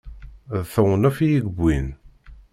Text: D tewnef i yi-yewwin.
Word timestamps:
D 0.61 0.63
tewnef 0.73 1.17
i 1.19 1.27
yi-yewwin. 1.29 1.87